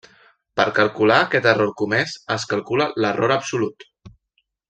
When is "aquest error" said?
1.25-1.69